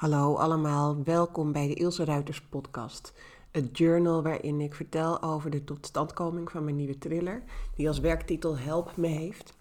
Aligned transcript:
Hallo 0.00 0.34
allemaal, 0.34 1.02
welkom 1.04 1.52
bij 1.52 1.66
de 1.66 1.74
Ilse 1.74 2.04
Ruiters 2.04 2.42
podcast. 2.42 3.12
Het 3.50 3.78
journal 3.78 4.22
waarin 4.22 4.60
ik 4.60 4.74
vertel 4.74 5.22
over 5.22 5.50
de 5.50 5.64
totstandkoming 5.64 6.50
van 6.50 6.64
mijn 6.64 6.76
nieuwe 6.76 6.98
thriller, 6.98 7.42
die 7.76 7.88
als 7.88 7.98
werktitel 7.98 8.58
Help 8.58 8.96
me 8.96 9.06
heeft. 9.06 9.56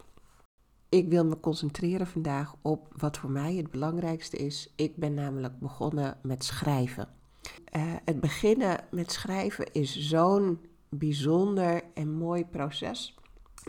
Ik 0.89 1.09
wil 1.09 1.25
me 1.25 1.39
concentreren 1.39 2.07
vandaag 2.07 2.55
op 2.61 2.93
wat 2.97 3.17
voor 3.17 3.29
mij 3.31 3.55
het 3.55 3.71
belangrijkste 3.71 4.37
is. 4.37 4.73
Ik 4.75 4.95
ben 4.95 5.13
namelijk 5.13 5.59
begonnen 5.59 6.17
met 6.21 6.43
schrijven. 6.43 7.07
Uh, 7.75 7.93
het 8.05 8.19
beginnen 8.19 8.85
met 8.91 9.11
schrijven 9.11 9.73
is 9.73 9.97
zo'n 9.97 10.59
bijzonder 10.89 11.83
en 11.93 12.11
mooi 12.11 12.45
proces 12.45 13.17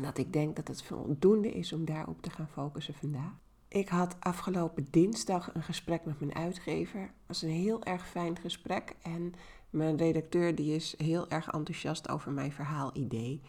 dat 0.03 0.19
ik 0.19 0.33
denk 0.33 0.57
dat 0.57 0.69
het 0.69 0.83
voldoende 0.83 1.51
is 1.51 1.73
om 1.73 1.85
daarop 1.85 2.23
te 2.23 2.31
gaan 2.31 2.49
focussen 2.49 2.95
vandaag. 2.95 3.50
Ik 3.73 3.89
had 3.89 4.17
afgelopen 4.21 4.87
dinsdag 4.91 5.55
een 5.55 5.63
gesprek 5.63 6.05
met 6.05 6.21
mijn 6.21 6.35
uitgever. 6.35 7.01
Het 7.01 7.27
was 7.27 7.43
een 7.43 7.51
heel 7.51 7.83
erg 7.83 8.09
fijn 8.09 8.39
gesprek 8.39 8.95
en 9.03 9.35
mijn 9.71 9.97
redacteur 9.97 10.55
die 10.55 10.75
is 10.75 10.95
heel 10.99 11.29
erg 11.29 11.49
enthousiast 11.49 12.09
over 12.09 12.33
mijn 12.33 12.53
verhaalidee. 12.53 13.41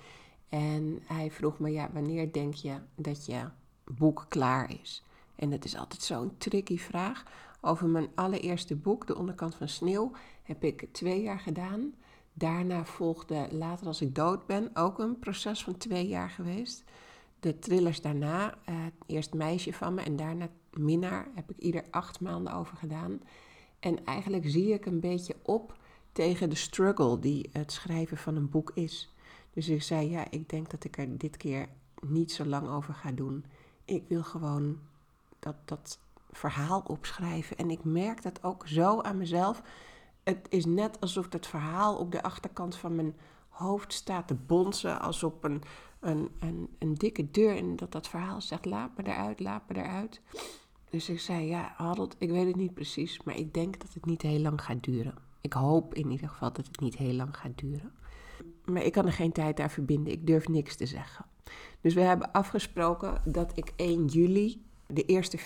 En 0.50 1.00
hij 1.04 1.32
vroeg 1.32 1.60
me, 1.60 1.72
ja, 1.72 1.90
wanneer 1.94 2.32
denk 2.32 2.54
je 2.54 2.80
dat 2.96 3.26
je 3.26 3.50
boek 3.84 4.26
klaar 4.30 4.80
is? 4.82 5.04
En 5.36 5.50
dat 5.50 5.66
is 5.66 5.78
altijd 5.78 6.02
zo'n 6.02 6.38
tricky 6.38 6.78
vraag. 6.78 7.24
Over 7.62 7.88
mijn 7.88 8.10
allereerste 8.16 8.76
boek, 8.76 9.08
De 9.08 9.18
Onderkant 9.18 9.56
van 9.56 9.68
Sneeuw, 9.68 10.12
heb 10.44 10.64
ik 10.64 10.88
twee 10.92 11.22
jaar 11.22 11.40
gedaan. 11.40 11.94
Daarna 12.34 12.86
volgde 12.86 13.48
Later 13.52 13.88
als 13.88 14.02
ik 14.02 14.16
dood 14.16 14.46
ben 14.46 14.70
ook 14.74 15.00
een 15.00 15.20
proces 15.20 15.64
van 15.64 15.78
twee 15.78 16.08
jaar 16.08 16.30
geweest 16.30 16.84
de 17.42 17.60
thrillers 17.60 18.02
daarna, 18.02 18.58
uh, 18.70 18.76
eerst 19.06 19.34
Meisje 19.34 19.74
van 19.74 19.94
me 19.94 20.02
en 20.02 20.16
daarna 20.16 20.50
Minnaar, 20.74 21.28
heb 21.36 21.50
ik 21.50 21.58
ieder 21.58 21.84
acht 21.92 22.20
maanden 22.20 22.54
over 22.54 22.78
gedaan. 22.78 23.22
En 23.80 24.06
eigenlijk 24.06 24.50
zie 24.50 24.74
ik 24.74 24.86
een 24.86 25.00
beetje 25.00 25.36
op 25.42 25.78
tegen 26.12 26.50
de 26.50 26.56
struggle 26.56 27.20
die 27.20 27.50
het 27.52 27.72
schrijven 27.72 28.18
van 28.18 28.36
een 28.36 28.50
boek 28.50 28.72
is. 28.74 29.14
Dus 29.54 29.68
ik 29.68 29.84
zei, 29.84 30.10
ja, 30.10 30.26
ik 30.30 30.50
denk 30.50 30.70
dat 30.70 30.84
ik 30.84 30.98
er 30.98 31.18
dit 31.18 31.38
keer 31.38 31.68
niet 32.02 32.32
zo 32.32 32.46
lang 32.46 32.70
over 32.70 32.94
ga 32.94 33.12
doen. 33.12 33.46
Ik 33.86 34.04
wil 34.08 34.24
gewoon 34.24 34.80
dat, 35.40 35.56
dat 35.66 36.00
verhaal 36.32 36.84
opschrijven. 36.88 37.58
En 37.58 37.70
ik 37.70 37.84
merk 37.84 38.22
dat 38.22 38.44
ook 38.44 38.68
zo 38.68 39.02
aan 39.02 39.18
mezelf. 39.18 39.62
Het 40.24 40.48
is 40.50 40.66
net 40.66 41.00
alsof 41.00 41.28
dat 41.28 41.48
verhaal 41.48 41.98
op 41.98 42.12
de 42.12 42.24
achterkant 42.24 42.76
van 42.76 42.96
mijn 42.96 43.16
hoofd 43.62 43.94
staat 43.94 44.28
te 44.28 44.36
bonzen 44.36 45.02
als 45.02 45.24
op 45.24 45.44
een, 45.44 45.62
een, 46.00 46.30
een, 46.40 46.70
een 46.80 46.94
dikke 46.94 47.32
deur. 47.32 47.58
En 47.58 47.76
dat 47.76 47.92
dat 47.92 48.08
verhaal 48.08 48.42
zegt, 48.42 48.66
laat 48.66 48.98
me 48.98 49.04
eruit, 49.08 49.40
laat 49.40 49.70
me 49.70 49.76
eruit. 49.76 50.22
Dus 50.90 51.10
ik 51.10 51.20
zei, 51.20 51.46
ja 51.46 51.74
Harold, 51.76 52.16
ik 52.18 52.30
weet 52.30 52.48
het 52.48 52.56
niet 52.56 52.74
precies, 52.74 53.24
maar 53.24 53.38
ik 53.38 53.54
denk 53.54 53.80
dat 53.80 53.94
het 53.94 54.06
niet 54.06 54.22
heel 54.22 54.40
lang 54.40 54.64
gaat 54.64 54.84
duren. 54.84 55.14
Ik 55.42 55.54
hoop 55.54 55.94
in 55.94 56.12
ieder 56.12 56.30
geval 56.30 56.54
dat 56.54 56.68
het 56.68 56.80
niet 56.80 56.98
heel 56.98 57.14
lang 57.14 57.38
gaat 57.38 57.58
duren. 57.58 57.92
Maar 58.66 58.84
ik 58.84 58.92
kan 58.92 59.06
er 59.06 59.14
geen 59.14 59.32
tijd 59.32 59.60
aan 59.60 59.70
verbinden, 59.70 60.14
ik 60.14 60.28
durf 60.28 60.48
niks 60.48 60.76
te 60.76 60.86
zeggen. 60.86 61.26
Dus 61.82 61.94
we 61.94 62.02
hebben 62.02 62.32
afgesproken 62.32 63.22
dat 63.26 63.58
ik 63.58 63.74
1 63.76 64.06
juli 64.06 64.62
de 64.88 65.06
eerste 65.06 65.40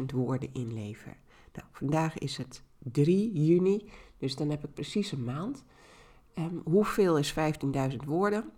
15.000 0.00 0.04
woorden 0.14 0.48
inlever. 0.52 1.16
Nou, 1.52 1.68
vandaag 1.72 2.18
is 2.18 2.36
het 2.36 2.62
3 2.78 3.32
juni, 3.44 3.88
dus 4.18 4.36
dan 4.36 4.50
heb 4.50 4.64
ik 4.64 4.74
precies 4.74 5.12
een 5.12 5.24
maand. 5.24 5.64
Um, 6.38 6.60
hoeveel 6.64 7.18
is 7.18 7.34
15.000 7.90 7.96
woorden? 8.06 8.50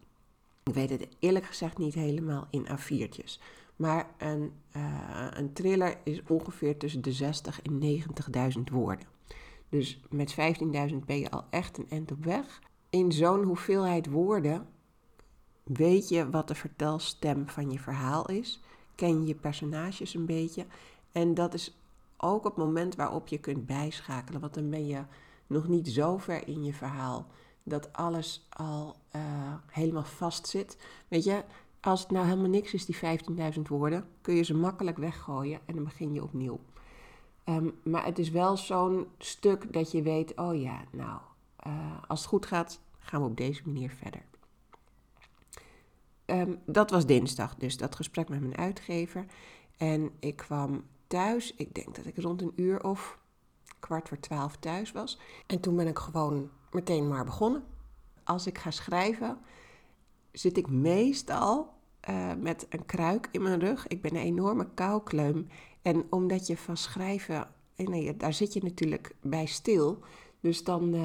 Ik 0.63 0.75
weet 0.75 0.91
het 0.91 1.09
eerlijk 1.19 1.45
gezegd 1.45 1.79
niet 1.79 1.95
helemaal 1.95 2.47
in 2.51 2.67
A4'tjes. 2.67 3.41
Maar 3.77 4.11
een, 4.19 4.53
uh, 4.77 5.27
een 5.31 5.53
thriller 5.53 5.99
is 6.05 6.23
ongeveer 6.27 6.77
tussen 6.77 7.03
de 7.03 7.13
60 7.13 7.63
en 7.63 8.03
90.000 8.59 8.63
woorden. 8.73 9.07
Dus 9.69 10.01
met 10.11 10.35
15.000 10.91 10.97
ben 11.07 11.19
je 11.19 11.31
al 11.31 11.45
echt 11.51 11.79
een 11.79 11.91
end 11.91 12.13
op 12.13 12.25
weg. 12.25 12.61
In 12.91 13.13
zo'n 13.13 13.43
hoeveelheid 13.43 14.07
woorden 14.11 14.67
weet 15.65 16.09
je 16.09 16.31
wat 16.31 16.49
de 16.49 16.55
vertelstem 16.55 17.49
van 17.49 17.71
je 17.71 17.79
verhaal 17.79 18.29
is. 18.29 18.61
Ken 18.95 19.21
je 19.21 19.27
je 19.27 19.35
personages 19.35 20.15
een 20.15 20.27
beetje. 20.27 20.67
En 21.13 21.35
dat 21.35 21.55
is 21.55 21.79
ook 22.17 22.45
het 22.45 22.57
moment 22.57 22.97
waarop 22.97 23.29
je 23.29 23.39
kunt 23.39 23.67
bijschakelen. 23.67 24.41
Want 24.41 24.55
dan 24.55 24.71
ben 24.71 24.87
je 24.87 25.03
nog 25.47 25.69
niet 25.69 25.89
zo 25.89 26.19
ver 26.19 26.49
in 26.49 26.65
je 26.65 26.75
verhaal 26.75 27.27
dat 27.69 27.93
alles 27.93 28.47
al 28.49 28.97
uh, 29.17 29.23
helemaal 29.67 30.05
vast 30.05 30.47
zit. 30.47 30.79
Weet 31.09 31.25
je, 31.25 31.45
als 31.81 32.01
het 32.01 32.11
nou 32.11 32.27
helemaal 32.27 32.51
niks 32.51 32.75
is, 32.75 32.85
die 32.85 32.97
15.000 33.55 33.61
woorden, 33.63 34.09
kun 34.21 34.35
je 34.35 34.43
ze 34.43 34.55
makkelijk 34.55 34.97
weggooien 34.97 35.61
en 35.67 35.75
dan 35.75 35.85
begin 35.85 36.15
je 36.15 36.23
opnieuw. 36.23 36.61
Um, 37.45 37.79
maar 37.83 38.05
het 38.05 38.19
is 38.19 38.31
wel 38.31 38.57
zo'n 38.57 39.07
stuk 39.19 39.73
dat 39.73 39.91
je 39.91 40.03
weet, 40.03 40.37
oh 40.37 40.61
ja, 40.61 40.85
nou, 40.93 41.21
uh, 41.67 42.03
als 42.07 42.21
het 42.21 42.29
goed 42.29 42.47
gaat, 42.47 42.81
gaan 42.99 43.21
we 43.21 43.27
op 43.27 43.37
deze 43.37 43.63
manier 43.65 43.91
verder. 43.91 44.23
Um, 46.27 46.59
dat 46.67 46.91
was 46.91 47.07
dinsdag, 47.07 47.55
dus 47.55 47.77
dat 47.77 47.97
gesprek 47.97 48.29
met 48.29 48.41
mijn 48.41 48.57
uitgever. 48.57 49.27
En 49.77 50.11
ik 50.19 50.37
kwam 50.37 50.85
thuis, 51.07 51.55
ik 51.55 51.75
denk 51.75 51.95
dat 51.95 52.07
ik 52.07 52.17
rond 52.17 52.43
een 52.43 52.53
uur 52.57 52.85
of 52.85 53.19
kwart 53.79 54.09
voor 54.09 54.21
twaalf 54.21 54.57
thuis 54.57 54.93
was. 54.93 55.19
En 55.47 55.61
toen 55.61 55.77
ben 55.77 55.87
ik 55.87 55.99
gewoon 55.99 56.51
meteen 56.73 57.09
maar 57.09 57.25
begonnen. 57.25 57.65
Als 58.25 58.47
ik 58.47 58.59
ga 58.59 58.71
schrijven, 58.71 59.39
zit 60.33 60.57
ik 60.57 60.71
meestal 60.71 61.77
uh, 62.11 62.33
met 62.41 62.67
een 62.69 62.87
kruik 62.87 63.29
in 63.33 63.43
mijn 63.43 63.61
rug. 63.61 63.87
Ik 63.87 64.03
ben 64.03 64.15
een 64.15 64.23
enorme 64.23 64.69
koukleum. 64.75 65.49
En 65.83 66.07
omdat 66.11 66.47
je 66.47 66.57
van 66.57 66.77
schrijven, 66.77 67.49
eh, 67.77 67.87
nee, 67.87 68.17
daar 68.17 68.33
zit 68.33 68.53
je 68.53 68.63
natuurlijk 68.63 69.15
bij 69.21 69.47
stil. 69.47 69.99
Dus 70.41 70.65
dan 70.65 70.95
uh, 70.95 71.01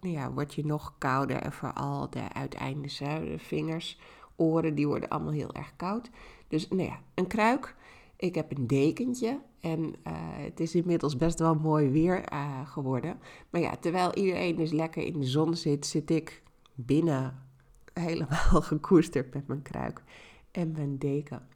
nou 0.00 0.14
ja, 0.14 0.32
word 0.32 0.54
je 0.54 0.66
nog 0.66 0.94
kouder. 0.98 1.36
En 1.36 1.52
vooral 1.52 2.10
de 2.10 2.32
uiteindes, 2.32 2.98
de 2.98 3.34
vingers, 3.38 3.98
oren, 4.36 4.74
die 4.74 4.86
worden 4.86 5.08
allemaal 5.08 5.32
heel 5.32 5.52
erg 5.52 5.76
koud. 5.76 6.10
Dus 6.48 6.68
nou 6.68 6.82
ja, 6.82 6.98
een 7.14 7.26
kruik. 7.26 7.74
Ik 8.24 8.34
heb 8.34 8.56
een 8.56 8.66
dekentje 8.66 9.40
en 9.60 9.80
uh, 9.80 9.92
het 10.36 10.60
is 10.60 10.74
inmiddels 10.74 11.16
best 11.16 11.38
wel 11.38 11.54
mooi 11.54 11.88
weer 11.88 12.32
uh, 12.32 12.68
geworden. 12.68 13.18
Maar 13.50 13.60
ja, 13.60 13.76
terwijl 13.76 14.14
iedereen 14.14 14.56
dus 14.56 14.70
lekker 14.70 15.02
in 15.02 15.20
de 15.20 15.26
zon 15.26 15.56
zit, 15.56 15.86
zit 15.86 16.10
ik 16.10 16.42
binnen 16.74 17.46
helemaal 17.92 18.62
gekoesterd 18.72 19.34
met 19.34 19.46
mijn 19.46 19.62
kruik 19.62 20.02
en 20.50 20.72
mijn 20.72 20.98
deken. 20.98 21.48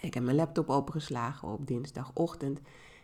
Ik 0.00 0.14
heb 0.14 0.22
mijn 0.22 0.36
laptop 0.36 0.68
opengeslagen 0.68 1.48
op 1.48 1.66
dinsdagochtend 1.66 2.60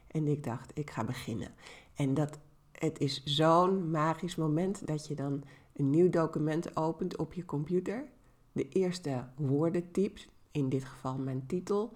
en 0.07 0.27
ik 0.27 0.45
dacht, 0.45 0.71
ik 0.75 0.91
ga 0.91 1.05
beginnen. 1.05 1.55
En 1.95 2.15
dat, 2.15 2.39
het 2.73 2.99
is 2.99 3.25
zo'n 3.25 3.91
magisch 3.91 4.37
moment 4.37 4.87
dat 4.87 5.07
je 5.07 5.15
dan 5.15 5.43
een 5.77 5.91
nieuw 5.91 6.11
document 6.11 6.77
opent 6.77 7.17
op 7.17 7.33
je 7.33 7.45
computer, 7.45 8.05
de 8.53 8.69
eerste 8.69 9.25
woorden 9.37 9.91
typt, 9.91 10.29
in 10.51 10.69
dit 10.69 10.85
geval 10.85 11.19
mijn 11.19 11.47
titel, 11.47 11.93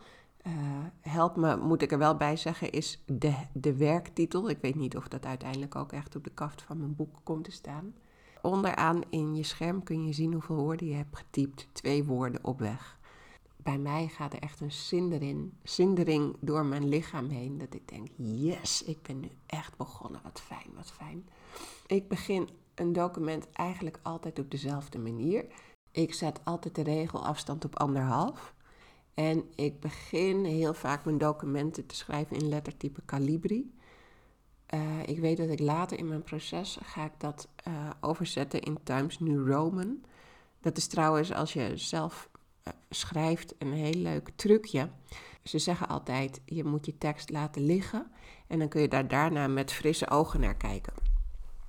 uh, 0.46 0.52
help 1.00 1.36
me, 1.36 1.56
moet 1.56 1.82
ik 1.82 1.92
er 1.92 1.98
wel 1.98 2.16
bij 2.16 2.36
zeggen, 2.36 2.70
is 2.70 3.02
de, 3.06 3.34
de 3.52 3.76
werktitel. 3.76 4.50
Ik 4.50 4.58
weet 4.60 4.74
niet 4.74 4.96
of 4.96 5.08
dat 5.08 5.26
uiteindelijk 5.26 5.76
ook 5.76 5.92
echt 5.92 6.16
op 6.16 6.24
de 6.24 6.30
kaft 6.30 6.62
van 6.62 6.78
mijn 6.78 6.96
boek 6.96 7.14
komt 7.22 7.44
te 7.44 7.50
staan. 7.50 7.94
Onderaan 8.42 9.02
in 9.08 9.36
je 9.36 9.42
scherm 9.42 9.82
kun 9.82 10.06
je 10.06 10.12
zien 10.12 10.32
hoeveel 10.32 10.56
woorden 10.56 10.86
je 10.86 10.94
hebt 10.94 11.16
getypt. 11.16 11.68
Twee 11.72 12.04
woorden 12.04 12.44
op 12.44 12.58
weg. 12.58 12.98
Bij 13.56 13.78
mij 13.78 14.08
gaat 14.08 14.32
er 14.32 14.38
echt 14.38 14.60
een 14.60 14.72
zindering, 14.72 15.52
zindering 15.62 16.36
door 16.40 16.64
mijn 16.64 16.88
lichaam 16.88 17.28
heen. 17.28 17.58
Dat 17.58 17.74
ik 17.74 17.88
denk, 17.88 18.08
yes, 18.16 18.82
ik 18.82 19.02
ben 19.02 19.20
nu 19.20 19.28
echt 19.46 19.76
begonnen. 19.76 20.20
Wat 20.22 20.40
fijn, 20.40 20.70
wat 20.74 20.90
fijn. 20.90 21.28
Ik 21.86 22.08
begin 22.08 22.48
een 22.74 22.92
document 22.92 23.52
eigenlijk 23.52 23.98
altijd 24.02 24.38
op 24.38 24.50
dezelfde 24.50 24.98
manier. 24.98 25.46
Ik 25.90 26.14
zet 26.14 26.40
altijd 26.44 26.74
de 26.74 26.82
regel 26.82 27.26
afstand 27.26 27.64
op 27.64 27.78
anderhalf. 27.78 28.54
En 29.18 29.44
ik 29.54 29.80
begin 29.80 30.44
heel 30.44 30.74
vaak 30.74 31.04
mijn 31.04 31.18
documenten 31.18 31.86
te 31.86 31.94
schrijven 31.94 32.36
in 32.36 32.48
lettertype 32.48 33.04
Calibri. 33.04 33.74
Uh, 34.74 34.80
ik 35.06 35.18
weet 35.18 35.36
dat 35.36 35.48
ik 35.48 35.60
later 35.60 35.98
in 35.98 36.08
mijn 36.08 36.22
proces 36.22 36.78
ga 36.82 37.04
ik 37.04 37.12
dat 37.18 37.48
uh, 37.68 37.90
overzetten 38.00 38.60
in 38.60 38.78
Times 38.82 39.18
New 39.18 39.48
Roman. 39.48 40.04
Dat 40.60 40.76
is 40.76 40.86
trouwens 40.86 41.32
als 41.32 41.52
je 41.52 41.76
zelf 41.76 42.30
uh, 42.32 42.74
schrijft 42.90 43.54
een 43.58 43.72
heel 43.72 44.00
leuk 44.00 44.30
trucje. 44.36 44.90
Ze 45.42 45.58
zeggen 45.58 45.88
altijd, 45.88 46.40
je 46.44 46.64
moet 46.64 46.86
je 46.86 46.98
tekst 46.98 47.30
laten 47.30 47.62
liggen 47.62 48.10
en 48.46 48.58
dan 48.58 48.68
kun 48.68 48.80
je 48.80 48.88
daar 48.88 49.08
daarna 49.08 49.46
met 49.46 49.72
frisse 49.72 50.10
ogen 50.10 50.40
naar 50.40 50.56
kijken. 50.56 50.92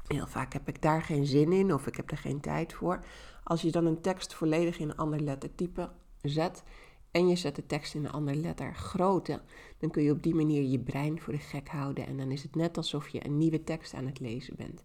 Heel 0.07 0.27
vaak 0.27 0.53
heb 0.53 0.67
ik 0.67 0.81
daar 0.81 1.01
geen 1.01 1.25
zin 1.25 1.51
in 1.51 1.73
of 1.73 1.87
ik 1.87 1.95
heb 1.95 2.11
er 2.11 2.17
geen 2.17 2.39
tijd 2.39 2.73
voor. 2.73 2.99
Als 3.43 3.61
je 3.61 3.71
dan 3.71 3.85
een 3.85 4.01
tekst 4.01 4.33
volledig 4.33 4.79
in 4.79 4.89
een 4.89 4.97
ander 4.97 5.19
lettertype 5.19 5.89
zet, 6.21 6.63
en 7.11 7.27
je 7.27 7.35
zet 7.35 7.55
de 7.55 7.65
tekst 7.65 7.95
in 7.95 8.05
een 8.05 8.11
andere 8.11 8.37
letter 8.37 8.75
groter, 8.75 9.41
dan 9.77 9.89
kun 9.89 10.03
je 10.03 10.11
op 10.11 10.23
die 10.23 10.35
manier 10.35 10.63
je 10.63 10.79
brein 10.79 11.19
voor 11.19 11.33
de 11.33 11.39
gek 11.39 11.67
houden. 11.67 12.07
En 12.07 12.17
dan 12.17 12.31
is 12.31 12.43
het 12.43 12.55
net 12.55 12.77
alsof 12.77 13.07
je 13.07 13.25
een 13.25 13.37
nieuwe 13.37 13.63
tekst 13.63 13.93
aan 13.93 14.05
het 14.05 14.19
lezen 14.19 14.55
bent. 14.55 14.83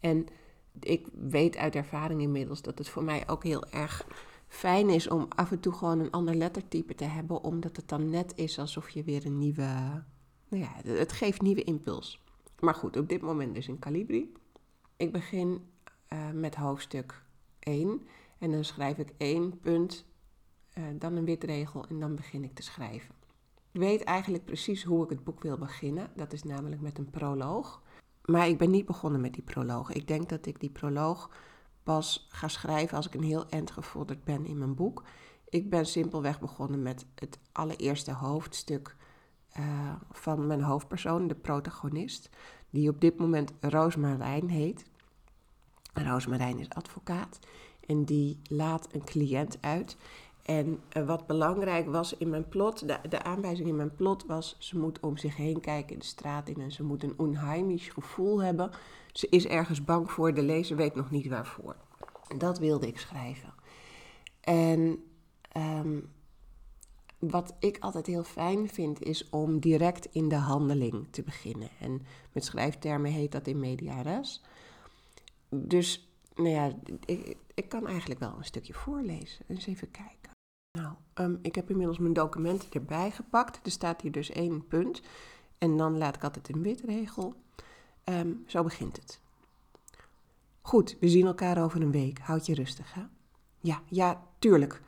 En 0.00 0.26
ik 0.80 1.06
weet 1.12 1.56
uit 1.56 1.74
ervaring 1.74 2.20
inmiddels 2.20 2.62
dat 2.62 2.78
het 2.78 2.88
voor 2.88 3.04
mij 3.04 3.28
ook 3.28 3.44
heel 3.44 3.64
erg 3.70 4.06
fijn 4.48 4.88
is 4.90 5.08
om 5.08 5.26
af 5.28 5.50
en 5.50 5.60
toe 5.60 5.72
gewoon 5.72 6.00
een 6.00 6.10
ander 6.10 6.34
lettertype 6.34 6.94
te 6.94 7.04
hebben, 7.04 7.42
omdat 7.42 7.76
het 7.76 7.88
dan 7.88 8.10
net 8.10 8.32
is 8.36 8.58
alsof 8.58 8.88
je 8.88 9.02
weer 9.02 9.26
een 9.26 9.38
nieuwe. 9.38 10.02
Nou 10.48 10.62
ja, 10.62 10.72
het 10.82 11.12
geeft 11.12 11.42
nieuwe 11.42 11.64
impuls. 11.64 12.24
Maar 12.60 12.74
goed, 12.74 12.96
op 12.96 13.08
dit 13.08 13.20
moment 13.20 13.54
dus 13.54 13.68
in 13.68 13.78
Calibri. 13.78 14.32
Ik 14.96 15.12
begin 15.12 15.60
uh, 16.12 16.30
met 16.30 16.54
hoofdstuk 16.54 17.22
1 17.58 18.06
en 18.38 18.50
dan 18.50 18.64
schrijf 18.64 18.98
ik 18.98 19.12
één 19.16 19.60
punt, 19.60 20.06
uh, 20.78 20.84
dan 20.98 21.16
een 21.16 21.24
witregel 21.24 21.86
en 21.88 22.00
dan 22.00 22.14
begin 22.14 22.44
ik 22.44 22.54
te 22.54 22.62
schrijven. 22.62 23.14
Ik 23.72 23.80
weet 23.80 24.04
eigenlijk 24.04 24.44
precies 24.44 24.84
hoe 24.84 25.04
ik 25.04 25.10
het 25.10 25.24
boek 25.24 25.42
wil 25.42 25.58
beginnen. 25.58 26.10
Dat 26.16 26.32
is 26.32 26.42
namelijk 26.42 26.80
met 26.80 26.98
een 26.98 27.10
proloog. 27.10 27.82
Maar 28.24 28.48
ik 28.48 28.58
ben 28.58 28.70
niet 28.70 28.86
begonnen 28.86 29.20
met 29.20 29.32
die 29.32 29.42
proloog. 29.42 29.92
Ik 29.92 30.08
denk 30.08 30.28
dat 30.28 30.46
ik 30.46 30.60
die 30.60 30.70
proloog 30.70 31.30
pas 31.82 32.26
ga 32.30 32.48
schrijven 32.48 32.96
als 32.96 33.06
ik 33.06 33.14
een 33.14 33.22
heel 33.22 33.48
eind 33.48 33.70
gevorderd 33.70 34.24
ben 34.24 34.46
in 34.46 34.58
mijn 34.58 34.74
boek. 34.74 35.02
Ik 35.48 35.70
ben 35.70 35.86
simpelweg 35.86 36.40
begonnen 36.40 36.82
met 36.82 37.06
het 37.14 37.38
allereerste 37.52 38.12
hoofdstuk 38.12 38.96
uh, 39.58 39.92
van 40.10 40.46
mijn 40.46 40.62
hoofdpersoon, 40.62 41.28
de 41.28 41.34
protagonist, 41.34 42.30
die 42.70 42.88
op 42.88 43.00
dit 43.00 43.18
moment 43.18 43.52
Roosmarijn 43.60 44.48
heet. 44.48 44.84
Roosmarijn 45.92 46.58
is 46.58 46.68
advocaat 46.68 47.38
en 47.86 48.04
die 48.04 48.40
laat 48.42 48.88
een 48.92 49.04
cliënt 49.04 49.58
uit. 49.60 49.96
En 50.46 50.80
uh, 50.96 51.06
wat 51.06 51.26
belangrijk 51.26 51.86
was 51.86 52.16
in 52.16 52.30
mijn 52.30 52.48
plot, 52.48 52.88
de, 52.88 53.22
aanwijzing 53.22 53.68
in 53.68 53.76
mijn 53.76 53.94
plot 53.94 54.26
was, 54.26 54.56
ze 54.58 54.78
moet 54.78 55.00
om 55.00 55.16
zich 55.16 55.36
heen 55.36 55.60
kijken 55.60 55.98
de 55.98 56.04
straat 56.04 56.48
in 56.48 56.60
en 56.60 56.72
ze 56.72 56.82
moet 56.82 57.02
een 57.02 57.14
onheimisch 57.16 57.88
gevoel 57.88 58.42
hebben. 58.42 58.70
Ze 59.12 59.26
is 59.28 59.46
ergens 59.46 59.84
bang 59.84 60.10
voor, 60.10 60.34
de 60.34 60.42
lezer 60.42 60.76
weet 60.76 60.94
nog 60.94 61.10
niet 61.10 61.28
waarvoor. 61.28 61.76
Dat 62.38 62.58
wilde 62.58 62.86
ik 62.86 62.98
schrijven. 62.98 63.54
En 64.40 65.04
um, 65.56 66.12
wat 67.18 67.54
ik 67.58 67.78
altijd 67.80 68.06
heel 68.06 68.24
fijn 68.24 68.68
vind, 68.68 69.02
is 69.02 69.28
om 69.30 69.60
direct 69.60 70.08
in 70.12 70.28
de 70.28 70.36
handeling 70.36 71.06
te 71.10 71.22
beginnen. 71.22 71.68
En 71.80 72.02
met 72.32 72.44
schrijftermen 72.44 73.10
heet 73.10 73.32
dat 73.32 73.46
in 73.46 73.60
media 73.60 74.02
res. 74.02 74.42
Dus, 75.48 76.08
nou 76.34 76.48
ja, 76.48 76.72
ik, 77.04 77.36
ik 77.54 77.68
kan 77.68 77.86
eigenlijk 77.86 78.20
wel 78.20 78.34
een 78.38 78.44
stukje 78.44 78.74
voorlezen. 78.74 79.44
Eens 79.48 79.66
even 79.66 79.90
kijken. 79.90 80.35
Nou, 80.76 80.94
um, 81.14 81.38
ik 81.42 81.54
heb 81.54 81.70
inmiddels 81.70 81.98
mijn 81.98 82.12
documenten 82.12 82.68
erbij 82.72 83.10
gepakt. 83.10 83.60
Er 83.66 83.70
staat 83.70 84.00
hier 84.00 84.12
dus 84.12 84.30
één 84.30 84.66
punt. 84.66 85.02
En 85.58 85.76
dan 85.76 85.98
laat 85.98 86.16
ik 86.16 86.24
altijd 86.24 86.48
een 86.48 86.62
witregel. 86.62 87.34
Um, 88.04 88.44
zo 88.46 88.62
begint 88.62 88.96
het. 88.96 89.20
Goed, 90.60 90.96
we 91.00 91.08
zien 91.08 91.26
elkaar 91.26 91.62
over 91.62 91.82
een 91.82 91.90
week. 91.90 92.18
Houd 92.18 92.46
je 92.46 92.54
rustig, 92.54 92.94
hè? 92.94 93.02
Ja, 93.60 93.82
ja, 93.86 94.22
tuurlijk. 94.38 94.82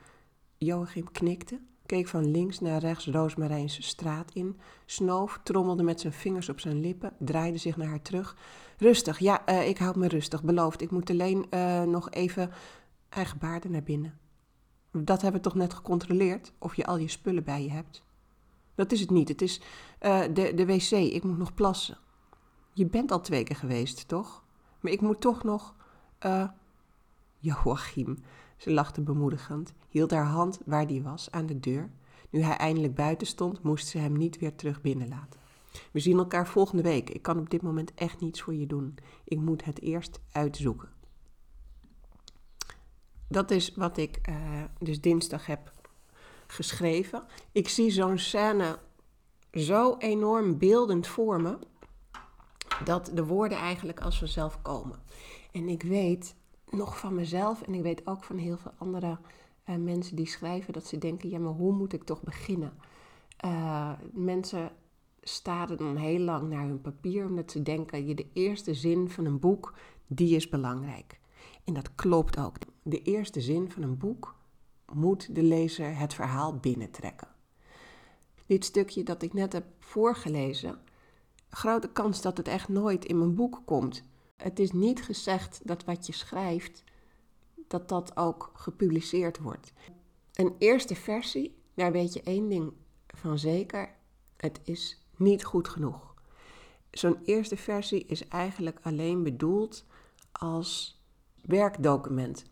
Joachim 0.57 1.11
knikte 1.11 1.59
keek 1.89 2.07
van 2.07 2.31
links 2.31 2.59
naar 2.59 2.79
rechts 2.79 3.07
Roosmarijnse 3.07 3.81
straat 3.81 4.31
in, 4.33 4.59
snoof, 4.85 5.39
trommelde 5.43 5.83
met 5.83 5.99
zijn 5.99 6.13
vingers 6.13 6.49
op 6.49 6.59
zijn 6.59 6.79
lippen, 6.79 7.13
draaide 7.19 7.57
zich 7.57 7.77
naar 7.77 7.87
haar 7.87 8.01
terug. 8.01 8.35
Rustig, 8.77 9.19
ja, 9.19 9.49
uh, 9.49 9.67
ik 9.67 9.77
houd 9.77 9.95
me 9.95 10.07
rustig, 10.07 10.43
beloofd. 10.43 10.81
Ik 10.81 10.91
moet 10.91 11.09
alleen 11.09 11.45
uh, 11.53 11.83
nog 11.83 12.09
even... 12.09 12.51
Hij 13.09 13.25
gebaarde 13.25 13.69
naar 13.69 13.83
binnen. 13.83 14.19
Dat 15.05 15.21
hebben 15.21 15.41
we 15.41 15.47
toch 15.47 15.57
net 15.57 15.73
gecontroleerd, 15.73 16.53
of 16.57 16.75
je 16.75 16.85
al 16.85 16.97
je 16.97 17.07
spullen 17.07 17.43
bij 17.43 17.63
je 17.63 17.71
hebt. 17.71 18.03
Dat 18.75 18.91
is 18.91 18.99
het 18.99 19.09
niet, 19.09 19.27
het 19.27 19.41
is 19.41 19.61
uh, 20.01 20.21
de, 20.33 20.53
de 20.53 20.65
wc, 20.65 20.91
ik 20.91 21.23
moet 21.23 21.37
nog 21.37 21.53
plassen. 21.53 21.97
Je 22.73 22.85
bent 22.85 23.11
al 23.11 23.21
twee 23.21 23.43
keer 23.43 23.55
geweest, 23.55 24.07
toch? 24.07 24.43
Maar 24.79 24.91
ik 24.91 25.01
moet 25.01 25.21
toch 25.21 25.43
nog... 25.43 25.75
Joachim, 27.39 28.17
ze 28.57 28.71
lachte 28.71 29.01
bemoedigend, 29.01 29.73
hield 29.89 30.11
haar 30.11 30.25
hand 30.25 30.59
waar 30.65 30.87
die 30.87 31.03
was, 31.03 31.31
aan 31.31 31.45
de 31.45 31.59
deur. 31.59 31.89
Nu 32.29 32.41
hij 32.41 32.57
eindelijk 32.57 32.95
buiten 32.95 33.27
stond, 33.27 33.63
moest 33.63 33.87
ze 33.87 33.97
hem 33.97 34.17
niet 34.17 34.39
weer 34.39 34.55
terug 34.55 34.81
binnenlaten. 34.81 35.39
We 35.91 35.99
zien 35.99 36.17
elkaar 36.17 36.47
volgende 36.47 36.83
week. 36.83 37.09
Ik 37.09 37.21
kan 37.21 37.39
op 37.39 37.49
dit 37.49 37.61
moment 37.61 37.93
echt 37.93 38.19
niets 38.19 38.41
voor 38.41 38.53
je 38.53 38.67
doen. 38.67 38.97
Ik 39.23 39.39
moet 39.39 39.65
het 39.65 39.81
eerst 39.81 40.19
uitzoeken. 40.31 40.89
Dat 43.29 43.51
is 43.51 43.73
wat 43.75 43.97
ik 43.97 44.19
uh, 44.29 44.35
dus 44.79 45.01
dinsdag 45.01 45.45
heb 45.45 45.71
geschreven. 46.47 47.23
Ik 47.51 47.69
zie 47.69 47.91
zo'n 47.91 48.17
scène 48.17 48.79
zo 49.53 49.95
enorm 49.97 50.57
beeldend 50.57 51.07
voor 51.07 51.41
me 51.41 51.57
dat 52.83 53.11
de 53.13 53.25
woorden 53.25 53.57
eigenlijk 53.57 54.01
als 54.01 54.19
vanzelf 54.19 54.61
komen. 54.61 54.99
En 55.51 55.67
ik 55.67 55.83
weet 55.83 56.35
nog 56.69 56.99
van 56.99 57.15
mezelf 57.15 57.61
en 57.61 57.73
ik 57.73 57.81
weet 57.81 58.07
ook 58.07 58.23
van 58.23 58.37
heel 58.37 58.57
veel 58.57 58.73
andere 58.77 59.17
uh, 59.69 59.75
mensen 59.75 60.15
die 60.15 60.27
schrijven 60.27 60.73
dat 60.73 60.85
ze 60.85 60.97
denken: 60.97 61.29
ja, 61.29 61.39
maar 61.39 61.53
hoe 61.53 61.73
moet 61.73 61.93
ik 61.93 62.03
toch 62.03 62.21
beginnen? 62.21 62.73
Uh, 63.45 63.91
mensen 64.11 64.71
staren 65.21 65.77
dan 65.77 65.95
heel 65.95 66.19
lang 66.19 66.49
naar 66.49 66.65
hun 66.65 66.81
papier 66.81 67.25
omdat 67.25 67.51
ze 67.51 67.61
denken: 67.61 68.07
je 68.07 68.15
de 68.15 68.27
eerste 68.33 68.73
zin 68.73 69.09
van 69.09 69.25
een 69.25 69.39
boek, 69.39 69.73
die 70.07 70.35
is 70.35 70.49
belangrijk. 70.49 71.19
En 71.63 71.73
dat 71.73 71.95
klopt 71.95 72.39
ook. 72.39 72.55
De 72.83 73.01
eerste 73.01 73.41
zin 73.41 73.71
van 73.71 73.83
een 73.83 73.97
boek 73.97 74.35
moet 74.93 75.35
de 75.35 75.43
lezer 75.43 75.97
het 75.97 76.13
verhaal 76.13 76.57
binnentrekken. 76.57 77.27
Dit 78.45 78.65
stukje 78.65 79.03
dat 79.03 79.21
ik 79.21 79.33
net 79.33 79.53
heb 79.53 79.65
voorgelezen, 79.79 80.79
grote 81.49 81.89
kans 81.89 82.21
dat 82.21 82.37
het 82.37 82.47
echt 82.47 82.69
nooit 82.69 83.05
in 83.05 83.17
mijn 83.17 83.35
boek 83.35 83.61
komt 83.65 84.03
het 84.41 84.59
is 84.59 84.71
niet 84.71 85.03
gezegd 85.03 85.61
dat 85.63 85.83
wat 85.83 86.05
je 86.05 86.13
schrijft, 86.13 86.83
dat 87.67 87.89
dat 87.89 88.17
ook 88.17 88.51
gepubliceerd 88.53 89.39
wordt. 89.39 89.73
Een 90.33 90.55
eerste 90.57 90.95
versie, 90.95 91.57
daar 91.73 91.91
weet 91.91 92.13
je 92.13 92.21
één 92.21 92.49
ding 92.49 92.73
van 93.07 93.39
zeker, 93.39 93.95
het 94.37 94.59
is 94.63 95.01
niet 95.15 95.43
goed 95.43 95.67
genoeg. 95.67 96.13
Zo'n 96.91 97.19
eerste 97.23 97.57
versie 97.57 98.05
is 98.05 98.27
eigenlijk 98.27 98.79
alleen 98.81 99.23
bedoeld 99.23 99.85
als 100.31 101.01
werkdocument. 101.41 102.45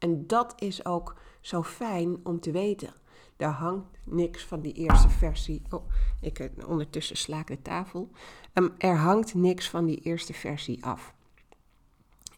En 0.00 0.26
dat 0.26 0.52
is 0.56 0.84
ook 0.84 1.16
zo 1.40 1.62
fijn 1.62 2.20
om 2.22 2.40
te 2.40 2.50
weten. 2.50 2.94
Daar 3.36 3.52
hangt 3.52 3.86
niks 4.04 4.44
van 4.44 4.60
die 4.60 4.72
eerste 4.72 5.08
versie. 5.08 5.62
Oh, 5.70 5.90
ik, 6.20 6.38
eh, 6.38 6.68
ondertussen 6.68 7.16
sla 7.16 7.38
ik 7.38 7.46
de 7.46 7.62
tafel. 7.62 8.10
Um, 8.54 8.74
er 8.78 8.96
hangt 8.96 9.34
niks 9.34 9.70
van 9.70 9.84
die 9.84 10.00
eerste 10.00 10.32
versie 10.32 10.84
af. 10.84 11.14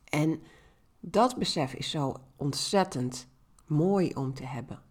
En 0.08 0.42
dat 1.00 1.36
besef 1.36 1.74
is 1.74 1.90
zo 1.90 2.14
ontzettend 2.36 3.28
mooi 3.66 4.14
om 4.14 4.34
te 4.34 4.46
hebben. 4.46 4.82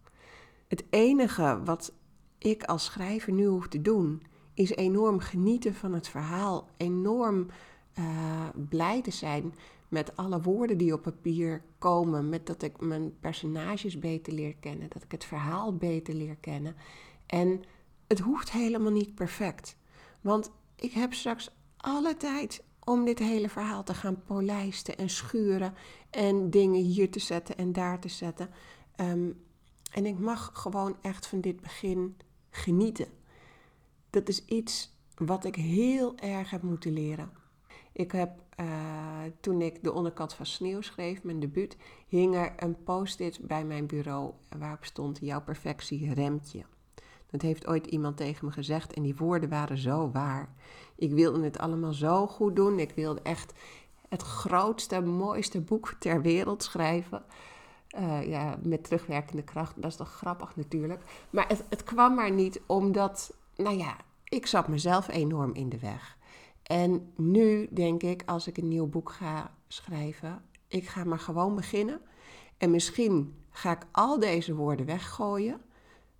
Het 0.67 0.83
enige 0.89 1.61
wat 1.63 1.93
ik 2.37 2.63
als 2.63 2.85
schrijver 2.85 3.33
nu 3.33 3.45
hoef 3.45 3.67
te 3.67 3.81
doen, 3.81 4.23
is 4.53 4.69
enorm 4.69 5.19
genieten 5.19 5.75
van 5.75 5.93
het 5.93 6.07
verhaal. 6.07 6.69
Enorm 6.77 7.47
uh, 7.99 8.47
blij 8.69 9.01
te 9.01 9.11
zijn 9.11 9.53
met 9.91 10.15
alle 10.15 10.41
woorden 10.41 10.77
die 10.77 10.93
op 10.93 11.01
papier 11.01 11.63
komen, 11.77 12.29
met 12.29 12.45
dat 12.45 12.61
ik 12.61 12.81
mijn 12.81 13.19
personages 13.19 13.99
beter 13.99 14.33
leer 14.33 14.55
kennen, 14.55 14.89
dat 14.89 15.03
ik 15.03 15.11
het 15.11 15.25
verhaal 15.25 15.75
beter 15.75 16.13
leer 16.13 16.35
kennen. 16.35 16.75
En 17.25 17.63
het 18.07 18.19
hoeft 18.19 18.51
helemaal 18.51 18.91
niet 18.91 19.15
perfect, 19.15 19.77
want 20.21 20.51
ik 20.75 20.91
heb 20.91 21.13
straks 21.13 21.49
alle 21.77 22.17
tijd 22.17 22.63
om 22.83 23.05
dit 23.05 23.19
hele 23.19 23.49
verhaal 23.49 23.83
te 23.83 23.93
gaan 23.93 24.23
polijsten 24.23 24.97
en 24.97 25.09
schuren 25.09 25.73
en 26.09 26.49
dingen 26.49 26.83
hier 26.83 27.11
te 27.11 27.19
zetten 27.19 27.57
en 27.57 27.73
daar 27.73 27.99
te 27.99 28.09
zetten. 28.09 28.49
Um, 28.95 29.43
en 29.91 30.05
ik 30.05 30.19
mag 30.19 30.49
gewoon 30.53 30.97
echt 31.01 31.27
van 31.27 31.41
dit 31.41 31.61
begin 31.61 32.17
genieten. 32.49 33.07
Dat 34.09 34.29
is 34.29 34.45
iets 34.45 34.95
wat 35.15 35.45
ik 35.45 35.55
heel 35.55 36.17
erg 36.17 36.49
heb 36.49 36.61
moeten 36.61 36.93
leren. 36.93 37.40
Ik 37.91 38.11
heb 38.11 38.31
uh, 38.59 38.67
toen 39.39 39.61
ik 39.61 39.83
de 39.83 39.93
onderkant 39.93 40.33
van 40.33 40.45
sneeuw 40.45 40.81
schreef, 40.81 41.23
mijn 41.23 41.39
debuut, 41.39 41.77
hing 42.07 42.35
er 42.35 42.53
een 42.57 42.83
post-it 42.83 43.39
bij 43.41 43.65
mijn 43.65 43.85
bureau 43.85 44.31
waarop 44.57 44.85
stond: 44.85 45.19
Jouw 45.21 45.41
perfectie 45.41 46.13
remt 46.13 46.51
je. 46.51 46.63
Dat 47.31 47.41
heeft 47.41 47.67
ooit 47.67 47.85
iemand 47.87 48.17
tegen 48.17 48.45
me 48.45 48.51
gezegd 48.51 48.93
en 48.93 49.01
die 49.01 49.15
woorden 49.15 49.49
waren 49.49 49.77
zo 49.77 50.11
waar. 50.11 50.53
Ik 50.95 51.11
wilde 51.11 51.43
het 51.43 51.57
allemaal 51.57 51.93
zo 51.93 52.27
goed 52.27 52.55
doen. 52.55 52.79
Ik 52.79 52.91
wilde 52.91 53.21
echt 53.21 53.53
het 54.09 54.21
grootste, 54.21 55.01
mooiste 55.01 55.61
boek 55.61 55.95
ter 55.99 56.21
wereld 56.21 56.63
schrijven. 56.63 57.23
Uh, 57.97 58.27
ja, 58.27 58.59
met 58.63 58.83
terugwerkende 58.83 59.43
kracht. 59.43 59.81
Dat 59.81 59.91
is 59.91 59.97
toch 59.97 60.11
grappig 60.13 60.55
natuurlijk. 60.55 61.01
Maar 61.29 61.47
het, 61.47 61.63
het 61.69 61.83
kwam 61.83 62.15
maar 62.15 62.31
niet 62.31 62.61
omdat, 62.65 63.33
nou 63.55 63.77
ja, 63.77 63.95
ik 64.23 64.45
zat 64.45 64.67
mezelf 64.67 65.07
enorm 65.07 65.53
in 65.53 65.69
de 65.69 65.79
weg. 65.79 66.17
En 66.71 67.11
nu 67.15 67.67
denk 67.71 68.03
ik, 68.03 68.23
als 68.25 68.47
ik 68.47 68.57
een 68.57 68.67
nieuw 68.67 68.87
boek 68.87 69.11
ga 69.11 69.57
schrijven, 69.67 70.41
ik 70.67 70.87
ga 70.87 71.03
maar 71.03 71.19
gewoon 71.19 71.55
beginnen. 71.55 72.01
En 72.57 72.71
misschien 72.71 73.33
ga 73.49 73.71
ik 73.71 73.85
al 73.91 74.19
deze 74.19 74.55
woorden 74.55 74.85
weggooien. 74.85 75.61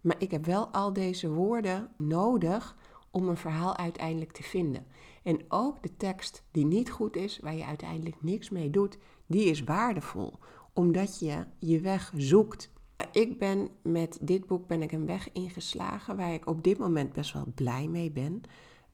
Maar 0.02 0.16
ik 0.20 0.32
heb 0.32 0.46
wel 0.46 0.68
al 0.68 0.94
deze 0.94 1.30
woorden 1.30 1.90
nodig 1.98 2.78
om 3.12 3.28
een 3.28 3.38
verhaal 3.38 3.78
uiteindelijk 3.78 4.32
te 4.32 4.44
vinden. 4.44 4.86
En 5.24 5.40
ook 5.48 5.84
de 5.84 5.98
tekst 5.98 6.44
die 6.52 6.66
niet 6.66 6.92
goed 6.92 7.16
is, 7.16 7.40
waar 7.40 7.56
je 7.56 7.66
uiteindelijk 7.66 8.24
niks 8.24 8.50
mee 8.50 8.70
doet, 8.70 8.98
die 9.26 9.46
is 9.46 9.64
waardevol, 9.64 10.40
omdat 10.74 11.20
je 11.20 11.46
je 11.60 11.80
weg 11.80 12.14
zoekt. 12.16 12.72
Ik 13.12 13.40
ben 13.40 13.70
met 13.84 14.18
dit 14.22 14.48
boek 14.48 14.68
ben 14.68 14.82
ik 14.82 14.92
een 14.92 15.06
weg 15.06 15.32
ingeslagen 15.32 16.18
waar 16.18 16.34
ik 16.34 16.48
op 16.48 16.64
dit 16.64 16.78
moment 16.78 17.14
best 17.14 17.34
wel 17.34 17.46
blij 17.56 17.88
mee 17.88 18.12
ben. 18.12 18.42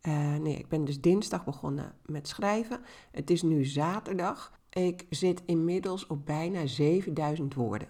Uh, 0.08 0.36
nee, 0.36 0.58
ik 0.58 0.68
ben 0.68 0.86
dus 0.86 1.02
dinsdag 1.02 1.46
begonnen 1.46 1.94
met 2.06 2.28
schrijven. 2.28 2.80
Het 3.12 3.30
is 3.30 3.42
nu 3.42 3.66
zaterdag. 3.66 4.52
Ik 4.70 5.06
zit 5.10 5.42
inmiddels 5.46 6.08
op 6.08 6.26
bijna 6.26 6.66
7000 6.66 7.54
woorden. 7.54 7.88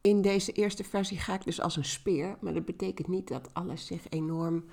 In 0.00 0.22
deze 0.22 0.52
eerste 0.52 0.84
versie 0.84 1.18
ga 1.18 1.34
ik 1.34 1.44
dus 1.44 1.60
als 1.60 1.76
een 1.76 1.84
speer, 1.84 2.36
maar 2.40 2.54
dat 2.54 2.64
betekent 2.64 3.08
niet 3.08 3.28
dat 3.28 3.54
alles 3.54 3.86
zich 3.86 4.08
enorm 4.08 4.64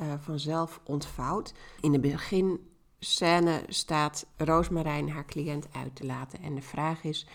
uh, 0.00 0.12
vanzelf 0.18 0.80
ontvouwt. 0.84 1.54
In 1.80 1.92
de 1.92 2.00
beginscène 2.00 3.62
staat 3.68 4.26
Roosmarijn 4.36 5.10
haar 5.10 5.26
cliënt 5.26 5.68
uit 5.72 5.96
te 5.96 6.06
laten 6.06 6.42
en 6.42 6.54
de 6.54 6.62
vraag 6.62 7.04
is 7.04 7.26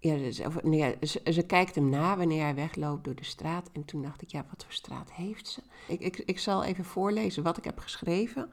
ja, 0.00 0.16
dus, 0.16 0.40
nee, 0.62 0.96
ze, 1.24 1.42
kijkt 1.46 1.74
hem 1.74 1.88
na 1.88 2.16
wanneer 2.16 2.42
hij 2.42 2.54
wegloopt 2.54 3.04
door 3.04 3.14
de 3.14 3.24
straat. 3.24 3.70
En 3.72 3.84
toen 3.84 4.02
dacht 4.02 4.22
ik, 4.22 4.30
ja, 4.30 4.46
wat 4.50 4.64
voor 4.64 4.72
straat 4.72 5.12
heeft 5.12 5.48
ze? 5.48 5.62
Ik, 5.88 6.00
ik, 6.00 6.18
ik 6.18 6.38
zal 6.38 6.64
even 6.64 6.84
voorlezen 6.84 7.42
wat 7.42 7.56
ik 7.56 7.64
heb 7.64 7.78
geschreven. 7.78 8.50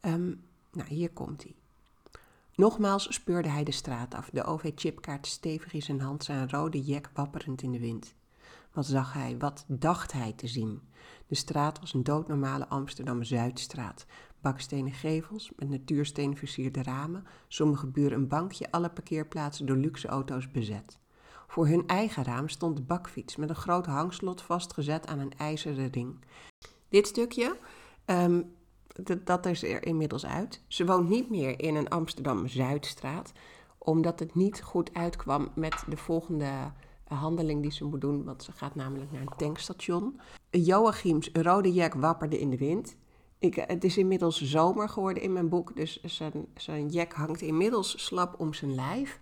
Um, 0.00 0.44
nou, 0.72 0.88
hier 0.88 1.10
komt 1.10 1.42
hij. 1.42 1.54
Nogmaals 2.54 3.14
speurde 3.14 3.48
hij 3.48 3.64
de 3.64 3.72
straat 3.72 4.14
af, 4.14 4.30
de 4.32 4.44
OV-chipkaart 4.44 5.26
stevig 5.26 5.72
in 5.72 5.82
zijn 5.82 6.00
hand, 6.00 6.24
zijn 6.24 6.50
rode 6.50 6.82
jek 6.82 7.10
wapperend 7.14 7.62
in 7.62 7.72
de 7.72 7.78
wind. 7.78 8.14
Wat 8.72 8.86
zag 8.86 9.12
hij, 9.12 9.38
wat 9.38 9.64
dacht 9.66 10.12
hij 10.12 10.32
te 10.32 10.46
zien? 10.46 10.82
De 11.26 11.34
straat 11.34 11.80
was 11.80 11.94
een 11.94 12.04
doodnormale 12.04 12.68
Amsterdam-Zuidstraat. 12.68 14.06
Bakstenen 14.40 14.92
gevels 14.92 15.50
met 15.56 15.68
natuursteen 15.68 16.36
versierde 16.36 16.82
ramen, 16.82 17.26
sommige 17.48 17.86
buren 17.86 18.18
een 18.18 18.28
bankje, 18.28 18.70
alle 18.70 18.90
parkeerplaatsen 18.90 19.66
door 19.66 19.76
luxe 19.76 20.08
auto's 20.08 20.50
bezet. 20.50 20.98
Voor 21.46 21.66
hun 21.66 21.86
eigen 21.86 22.24
raam 22.24 22.48
stond 22.48 22.76
de 22.76 22.82
bakfiets 22.82 23.36
met 23.36 23.48
een 23.48 23.54
groot 23.54 23.86
hangslot 23.86 24.42
vastgezet 24.42 25.06
aan 25.06 25.18
een 25.18 25.32
ijzeren 25.36 25.90
ring. 25.90 26.18
Dit 26.88 27.06
stukje, 27.06 27.56
um, 28.06 28.54
dat 29.24 29.46
is 29.46 29.62
er 29.62 29.86
inmiddels 29.86 30.26
uit. 30.26 30.62
Ze 30.66 30.86
woont 30.86 31.08
niet 31.08 31.30
meer 31.30 31.60
in 31.60 31.74
een 31.74 31.88
Amsterdam-Zuidstraat, 31.88 33.32
omdat 33.78 34.18
het 34.18 34.34
niet 34.34 34.62
goed 34.62 34.94
uitkwam 34.94 35.48
met 35.54 35.84
de 35.88 35.96
volgende 35.96 36.72
handeling 37.04 37.62
die 37.62 37.72
ze 37.72 37.84
moet 37.84 38.00
doen, 38.00 38.24
want 38.24 38.42
ze 38.42 38.52
gaat 38.52 38.74
namelijk 38.74 39.12
naar 39.12 39.20
een 39.20 39.36
tankstation. 39.36 40.20
Joachims 40.50 41.30
rode 41.32 41.72
jack 41.72 41.94
wapperde 41.94 42.40
in 42.40 42.50
de 42.50 42.58
wind. 42.58 42.96
Het 43.40 43.84
is 43.84 43.96
inmiddels 43.96 44.42
zomer 44.42 44.88
geworden 44.88 45.22
in 45.22 45.32
mijn 45.32 45.48
boek, 45.48 45.76
dus 45.76 46.02
zijn, 46.02 46.46
zijn 46.56 46.88
jack 46.88 47.12
hangt 47.12 47.40
inmiddels 47.40 48.04
slap 48.04 48.40
om 48.40 48.54
zijn 48.54 48.74
lijf. 48.74 49.20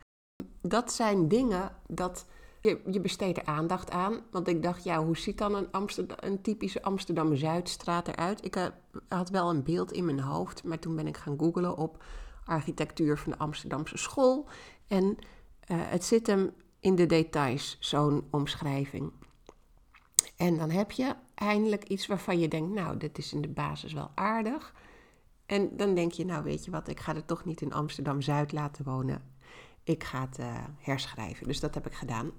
Dat 0.61 0.92
zijn 0.92 1.28
dingen 1.28 1.76
dat 1.88 2.26
je, 2.61 2.80
je 2.90 3.00
besteedt 3.00 3.38
er 3.38 3.44
aandacht 3.44 3.90
aan. 3.90 4.20
Want 4.30 4.49
ik 4.49 4.62
dacht, 4.62 4.85
ja, 4.85 5.04
hoe 5.04 5.16
ziet 5.16 5.38
dan 5.38 5.54
een, 5.54 5.70
Amsterdam, 5.70 6.16
een 6.20 6.42
typische 6.42 6.82
Amsterdam-Zuidstraat 6.82 8.08
eruit? 8.08 8.44
Ik 8.44 8.56
uh, 8.56 8.66
had 9.08 9.30
wel 9.30 9.50
een 9.50 9.62
beeld 9.62 9.92
in 9.92 10.04
mijn 10.04 10.20
hoofd, 10.20 10.64
maar 10.64 10.78
toen 10.78 10.96
ben 10.96 11.06
ik 11.06 11.16
gaan 11.16 11.38
googlen 11.38 11.76
op 11.76 12.04
architectuur 12.44 13.18
van 13.18 13.32
de 13.32 13.38
Amsterdamse 13.38 13.96
school. 13.96 14.49
En 14.87 15.04
uh, 15.04 15.16
het 15.66 16.04
zit 16.04 16.26
hem 16.26 16.52
in 16.80 16.94
de 16.94 17.06
details, 17.06 17.76
zo'n 17.80 18.25
omschrijving. 18.30 19.12
En 20.37 20.56
dan 20.56 20.70
heb 20.70 20.90
je 20.90 21.14
eindelijk 21.35 21.85
iets 21.85 22.06
waarvan 22.06 22.38
je 22.38 22.49
denkt, 22.49 22.75
nou, 22.75 22.96
dit 22.96 23.18
is 23.18 23.32
in 23.32 23.40
de 23.40 23.49
basis 23.49 23.92
wel 23.92 24.11
aardig. 24.14 24.75
En 25.46 25.76
dan 25.76 25.94
denk 25.94 26.12
je, 26.12 26.25
nou 26.25 26.44
weet 26.44 26.64
je 26.64 26.70
wat, 26.70 26.88
ik 26.88 27.00
ga 27.00 27.14
het 27.14 27.26
toch 27.26 27.44
niet 27.44 27.61
in 27.61 27.73
Amsterdam-Zuid 27.73 28.52
laten 28.52 28.85
wonen. 28.85 29.23
Ik 29.82 30.04
ga 30.04 30.20
het 30.20 30.38
uh, 30.38 30.64
herschrijven. 30.78 31.46
Dus 31.46 31.61
dat 31.61 31.75
heb 31.75 31.87
ik 31.87 31.94
gedaan. 31.94 32.30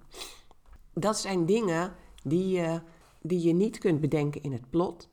Dat 0.94 1.18
zijn 1.18 1.46
dingen 1.46 1.96
die 2.24 2.48
je, 2.48 2.82
die 3.22 3.42
je 3.42 3.54
niet 3.54 3.78
kunt 3.78 4.02
bedenken 4.02 4.44
in 4.44 4.52
het 4.52 4.70
plot. 4.70 5.10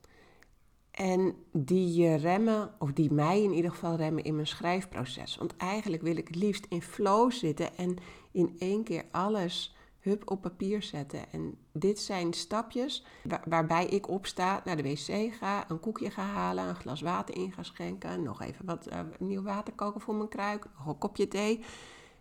En 0.90 1.35
die 1.52 1.94
je 1.94 2.14
remmen, 2.14 2.75
of 2.78 2.92
die 2.92 3.12
mij 3.12 3.42
in 3.42 3.52
ieder 3.52 3.71
geval 3.71 3.97
remmen 3.97 4.25
in 4.25 4.35
mijn 4.35 4.47
schrijfproces. 4.47 5.37
Want 5.37 5.56
eigenlijk 5.56 6.02
wil 6.02 6.16
ik 6.16 6.26
het 6.26 6.37
liefst 6.37 6.66
in 6.68 6.83
flow 6.83 7.33
zitten 7.33 7.76
en 7.76 7.97
in 8.30 8.56
één 8.59 8.85
keer 8.85 9.04
alles 9.11 9.74
hup 10.04 10.30
op 10.30 10.42
papier 10.42 10.82
zetten. 10.82 11.32
En 11.32 11.58
dit 11.73 11.99
zijn 11.99 12.32
stapjes 12.32 13.04
waarbij 13.44 13.87
ik 13.87 14.08
opsta, 14.08 14.62
naar 14.64 14.76
de 14.76 14.82
wc 14.82 15.34
ga, 15.34 15.70
een 15.70 15.80
koekje 15.80 16.11
ga 16.11 16.23
halen, 16.23 16.68
een 16.68 16.75
glas 16.75 17.00
water 17.00 17.37
in 17.37 17.52
ga 17.52 17.62
schenken, 17.62 18.23
nog 18.23 18.42
even 18.42 18.64
wat 18.64 18.88
uh, 18.88 19.00
nieuw 19.18 19.42
water 19.42 19.75
koken 19.75 20.00
voor 20.00 20.14
mijn 20.14 20.28
kruik, 20.28 20.66
nog 20.78 20.87
een 20.87 20.99
kopje 20.99 21.28
thee. 21.28 21.64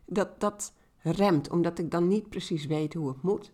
Dat, 0.05 0.39
dat 0.39 0.73
remt, 0.97 1.49
omdat 1.49 1.79
ik 1.79 1.91
dan 1.91 2.07
niet 2.07 2.29
precies 2.29 2.65
weet 2.65 2.93
hoe 2.93 3.07
het 3.07 3.21
moet. 3.21 3.51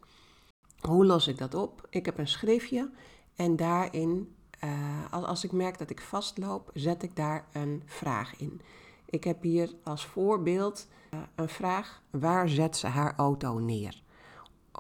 Hoe 0.80 1.06
los 1.06 1.28
ik 1.28 1.38
dat 1.38 1.54
op? 1.54 1.88
Ik 1.90 2.06
heb 2.06 2.18
een 2.18 2.28
schriftje 2.28 2.92
en 3.36 3.56
daarin, 3.56 4.36
uh, 4.64 5.12
als 5.12 5.44
ik 5.44 5.52
merk 5.52 5.78
dat 5.78 5.90
ik 5.90 6.02
vastloop, 6.02 6.72
zet 6.74 7.04
ik 7.04 7.16
daar 7.16 7.48
een 7.52 7.84
vraag 7.86 8.36
in. 8.36 8.62
Ik 9.06 9.24
heb 9.24 9.42
hier 9.42 9.74
als 9.84 10.06
voorbeeld 10.06 10.88
uh, 11.14 11.20
een 11.36 11.50
vraag: 11.50 12.02
waar 12.10 12.50
zet 12.50 12.78
ze 12.78 12.88
haar 12.88 13.14
auto 13.16 13.60
neer? 13.60 14.02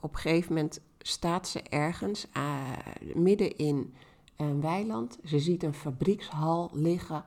Op 0.02 0.14
een 0.14 0.20
gegeven 0.20 0.54
moment 0.54 0.82
staat 1.00 1.48
ze 1.48 1.62
ergens 1.62 2.28
uh, 2.38 2.70
midden 3.14 3.58
in 3.58 3.94
een 4.36 4.62
weiland. 4.62 5.20
Ze 5.26 5.40
ziet 5.40 5.64
een 5.64 5.74
fabriekshal 5.74 6.70
liggen 6.74 7.24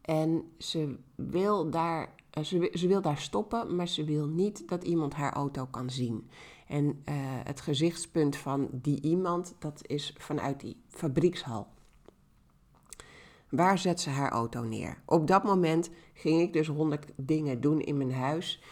en 0.00 0.52
ze 0.58 0.96
wil 1.14 1.70
daar, 1.70 2.14
uh, 2.38 2.44
ze, 2.44 2.86
wil 2.86 3.00
daar 3.00 3.18
stoppen, 3.18 3.76
maar 3.76 3.88
ze 3.88 4.04
wil 4.04 4.26
niet 4.26 4.68
dat 4.68 4.84
iemand 4.84 5.14
haar 5.14 5.32
auto 5.32 5.66
kan 5.66 5.90
zien. 5.90 6.28
En 6.66 6.84
uh, 6.84 7.14
het 7.44 7.60
gezichtspunt 7.60 8.36
van 8.36 8.68
die 8.72 9.00
iemand, 9.02 9.54
dat 9.58 9.80
is 9.86 10.14
vanuit 10.18 10.60
die 10.60 10.76
fabriekshal. 10.88 11.66
Waar 13.48 13.78
zet 13.78 14.00
ze 14.00 14.10
haar 14.10 14.30
auto 14.30 14.62
neer? 14.62 15.02
Op 15.04 15.26
dat 15.26 15.44
moment 15.44 15.90
ging 16.14 16.40
ik 16.40 16.52
dus 16.52 16.66
honderd 16.66 17.12
dingen 17.16 17.60
doen 17.60 17.80
in 17.80 17.96
mijn 17.96 18.12
huis. 18.12 18.62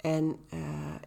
En, 0.00 0.36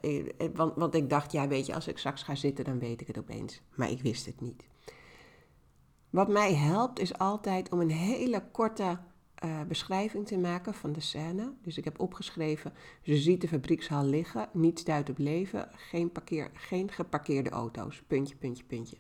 uh, 0.04 0.50
want, 0.54 0.76
want 0.76 0.96
ik 0.96 1.10
dacht, 1.10 1.32
ja 1.32 1.48
weet 1.48 1.66
je, 1.66 1.74
als 1.76 1.88
ik 1.88 1.98
straks 1.98 2.24
ga 2.24 2.36
zitten, 2.36 2.66
dan 2.66 2.80
weet 2.80 3.02
ik 3.02 3.08
het 3.08 3.18
opeens. 3.18 3.62
Maar 3.76 3.90
ik 3.90 4.02
wist 4.02 4.26
het 4.26 4.42
niet. 4.42 4.64
Wat 6.10 6.28
mij 6.28 6.54
helpt 6.56 7.00
is 7.00 7.18
altijd 7.18 7.72
om 7.72 7.80
een 7.80 7.92
hele 7.92 8.44
korte 8.52 9.00
uh, 9.46 9.62
beschrijving 9.68 10.28
te 10.28 10.38
maken 10.38 10.74
van 10.74 10.92
de 10.92 11.00
scène. 11.00 11.54
Dus 11.62 11.78
ik 11.78 11.84
heb 11.84 12.00
opgeschreven, 12.00 12.74
ze 13.02 13.16
ziet 13.16 13.42
de 13.42 13.48
fabriekshal 13.48 14.06
liggen, 14.06 14.50
niets 14.54 14.84
duidt 14.84 15.10
op 15.10 15.18
leven, 15.18 15.70
geen, 15.72 16.12
parkeer, 16.12 16.52
geen 16.54 16.92
geparkeerde 16.92 17.50
auto's, 17.50 18.04
puntje, 18.08 18.36
puntje, 18.36 18.64
puntje. 18.64 18.98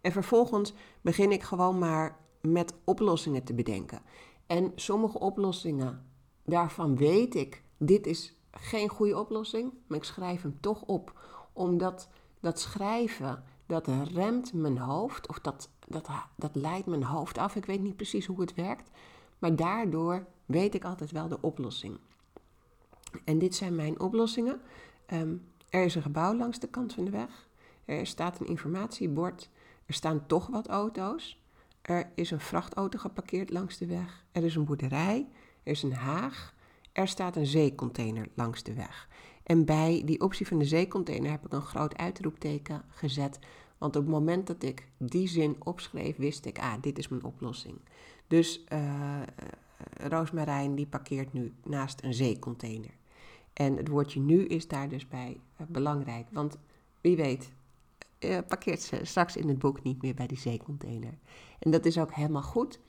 En 0.00 0.12
vervolgens 0.12 0.72
begin 1.00 1.32
ik 1.32 1.42
gewoon 1.42 1.78
maar 1.78 2.18
met 2.40 2.74
oplossingen 2.84 3.44
te 3.44 3.54
bedenken. 3.54 4.02
En 4.46 4.72
sommige 4.74 5.18
oplossingen, 5.18 6.06
daarvan 6.44 6.96
weet 6.96 7.34
ik, 7.34 7.62
dit 7.78 8.06
is 8.06 8.35
geen 8.60 8.88
goede 8.88 9.18
oplossing, 9.18 9.72
maar 9.86 9.98
ik 9.98 10.04
schrijf 10.04 10.42
hem 10.42 10.60
toch 10.60 10.82
op. 10.82 11.20
Omdat 11.52 12.08
dat 12.40 12.60
schrijven, 12.60 13.44
dat 13.66 13.86
remt 14.12 14.52
mijn 14.52 14.78
hoofd, 14.78 15.28
of 15.28 15.38
dat, 15.38 15.70
dat, 15.88 16.08
dat 16.36 16.54
leidt 16.54 16.86
mijn 16.86 17.02
hoofd 17.02 17.38
af. 17.38 17.56
Ik 17.56 17.64
weet 17.64 17.80
niet 17.80 17.96
precies 17.96 18.26
hoe 18.26 18.40
het 18.40 18.54
werkt, 18.54 18.90
maar 19.38 19.56
daardoor 19.56 20.26
weet 20.46 20.74
ik 20.74 20.84
altijd 20.84 21.10
wel 21.10 21.28
de 21.28 21.40
oplossing. 21.40 21.98
En 23.24 23.38
dit 23.38 23.54
zijn 23.54 23.74
mijn 23.74 24.00
oplossingen. 24.00 24.60
Ehm, 25.06 25.34
er 25.68 25.84
is 25.84 25.94
een 25.94 26.02
gebouw 26.02 26.34
langs 26.34 26.58
de 26.58 26.68
kant 26.68 26.94
van 26.94 27.04
de 27.04 27.10
weg. 27.10 27.48
Er 27.84 28.06
staat 28.06 28.40
een 28.40 28.46
informatiebord. 28.46 29.48
Er 29.86 29.94
staan 29.94 30.26
toch 30.26 30.46
wat 30.46 30.66
auto's. 30.68 31.40
Er 31.82 32.10
is 32.14 32.30
een 32.30 32.40
vrachtauto 32.40 32.98
geparkeerd 32.98 33.50
langs 33.50 33.78
de 33.78 33.86
weg. 33.86 34.24
Er 34.32 34.44
is 34.44 34.54
een 34.54 34.64
boerderij. 34.64 35.28
Er 35.62 35.72
is 35.72 35.82
een 35.82 35.94
haag. 35.94 36.54
Er 36.96 37.08
staat 37.08 37.36
een 37.36 37.46
zeecontainer 37.46 38.28
langs 38.34 38.62
de 38.62 38.74
weg. 38.74 39.08
En 39.42 39.64
bij 39.64 40.02
die 40.04 40.20
optie 40.20 40.46
van 40.46 40.58
de 40.58 40.64
zeecontainer 40.64 41.30
heb 41.30 41.44
ik 41.44 41.52
een 41.52 41.62
groot 41.62 41.96
uitroepteken 41.96 42.84
gezet. 42.88 43.38
Want 43.78 43.96
op 43.96 44.02
het 44.02 44.12
moment 44.12 44.46
dat 44.46 44.62
ik 44.62 44.88
die 44.98 45.28
zin 45.28 45.56
opschreef, 45.58 46.16
wist 46.16 46.44
ik, 46.44 46.58
ah, 46.58 46.74
dit 46.80 46.98
is 46.98 47.08
mijn 47.08 47.24
oplossing. 47.24 47.78
Dus 48.26 48.64
uh, 48.72 49.22
Roosmarijn 49.96 50.74
die 50.74 50.86
parkeert 50.86 51.32
nu 51.32 51.52
naast 51.64 52.02
een 52.02 52.14
zeecontainer. 52.14 52.94
En 53.52 53.76
het 53.76 53.88
woordje 53.88 54.20
nu 54.20 54.44
is 54.44 54.68
daar 54.68 54.88
dus 54.88 55.08
bij 55.08 55.40
uh, 55.60 55.66
belangrijk. 55.66 56.26
Want 56.30 56.58
wie 57.00 57.16
weet, 57.16 57.52
parkeert 58.48 58.82
ze 58.82 59.00
straks 59.02 59.36
in 59.36 59.48
het 59.48 59.58
boek 59.58 59.82
niet 59.82 60.02
meer 60.02 60.14
bij 60.14 60.26
die 60.26 60.38
zeecontainer. 60.38 61.18
En 61.58 61.70
dat 61.70 61.84
is 61.84 61.98
ook 61.98 62.12
helemaal 62.12 62.42
goed. 62.42 62.80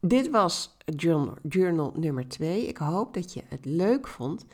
Dit 0.00 0.30
was 0.30 0.76
journal, 0.84 1.34
journal 1.48 1.92
nummer 1.96 2.28
2. 2.28 2.66
Ik 2.66 2.76
hoop 2.76 3.14
dat 3.14 3.32
je 3.32 3.42
het 3.48 3.64
leuk 3.64 4.06
vond. 4.06 4.44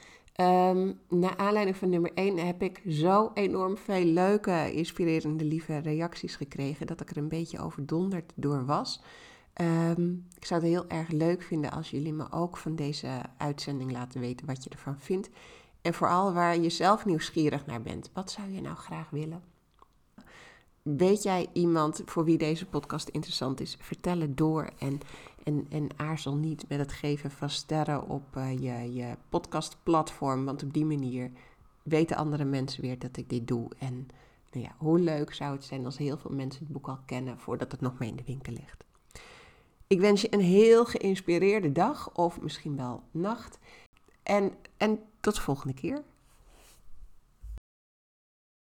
Um, 0.40 1.00
naar 1.08 1.36
aanleiding 1.36 1.76
van 1.76 1.88
nummer 1.88 2.10
1 2.14 2.46
heb 2.46 2.62
ik 2.62 2.82
zo 2.88 3.30
enorm 3.34 3.76
veel 3.76 4.04
leuke, 4.04 4.72
inspirerende, 4.72 5.44
lieve 5.44 5.78
reacties 5.78 6.36
gekregen 6.36 6.86
dat 6.86 7.00
ik 7.00 7.10
er 7.10 7.16
een 7.16 7.28
beetje 7.28 7.58
overdonderd 7.58 8.32
door 8.34 8.64
was. 8.64 9.02
Um, 9.60 10.26
ik 10.36 10.44
zou 10.44 10.60
het 10.60 10.70
heel 10.70 10.88
erg 10.88 11.08
leuk 11.08 11.42
vinden 11.42 11.70
als 11.70 11.90
jullie 11.90 12.12
me 12.12 12.32
ook 12.32 12.56
van 12.56 12.76
deze 12.76 13.08
uitzending 13.36 13.92
laten 13.92 14.20
weten 14.20 14.46
wat 14.46 14.64
je 14.64 14.70
ervan 14.70 14.98
vindt. 14.98 15.30
En 15.82 15.94
vooral 15.94 16.32
waar 16.32 16.58
je 16.58 16.70
zelf 16.70 17.04
nieuwsgierig 17.04 17.66
naar 17.66 17.82
bent. 17.82 18.10
Wat 18.12 18.30
zou 18.30 18.50
je 18.50 18.60
nou 18.60 18.76
graag 18.76 19.10
willen? 19.10 19.42
Weet 20.84 21.22
jij 21.22 21.48
iemand 21.52 22.02
voor 22.04 22.24
wie 22.24 22.38
deze 22.38 22.66
podcast 22.66 23.08
interessant 23.08 23.60
is? 23.60 23.76
Vertel 23.80 24.20
het 24.20 24.36
door. 24.36 24.68
En, 24.78 25.00
En, 25.44 25.66
en 25.68 25.88
aarzel 25.96 26.34
niet 26.34 26.68
met 26.68 26.78
het 26.78 26.92
geven 26.92 27.30
van 27.30 27.50
sterren 27.50 28.08
op 28.08 28.36
uh, 28.36 28.52
je, 28.52 28.94
je 28.94 29.16
podcastplatform. 29.28 30.44
Want 30.44 30.62
op 30.62 30.72
die 30.72 30.84
manier 30.84 31.30
weten 31.82 32.16
andere 32.16 32.44
mensen 32.44 32.82
weer 32.82 32.98
dat 32.98 33.16
ik 33.16 33.28
dit 33.28 33.48
doe. 33.48 33.68
En 33.78 34.08
nou 34.52 34.66
ja, 34.66 34.74
hoe 34.78 34.98
leuk 34.98 35.34
zou 35.34 35.52
het 35.52 35.64
zijn 35.64 35.84
als 35.84 35.98
heel 35.98 36.16
veel 36.16 36.30
mensen 36.30 36.64
het 36.64 36.72
boek 36.72 36.88
al 36.88 36.98
kennen 37.06 37.38
voordat 37.38 37.72
het 37.72 37.80
nog 37.80 37.98
mee 37.98 38.08
in 38.08 38.16
de 38.16 38.24
winkel 38.26 38.52
ligt. 38.52 38.84
Ik 39.86 40.00
wens 40.00 40.20
je 40.20 40.34
een 40.34 40.40
heel 40.40 40.84
geïnspireerde 40.84 41.72
dag 41.72 42.14
of 42.14 42.40
misschien 42.40 42.76
wel 42.76 43.02
nacht. 43.10 43.58
En, 44.22 44.52
en 44.76 44.98
tot 45.20 45.34
de 45.34 45.40
volgende 45.40 45.74
keer. 45.74 46.02